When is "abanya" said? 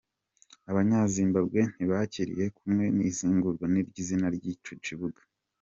0.69-0.99